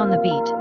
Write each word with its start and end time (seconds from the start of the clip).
on 0.00 0.08
the 0.08 0.16
beat. 0.16 0.59